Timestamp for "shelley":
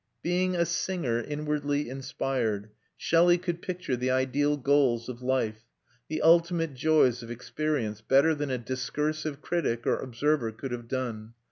2.97-3.37